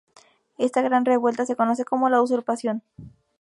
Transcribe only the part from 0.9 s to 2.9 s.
revuelta se conoce como la Usurpación.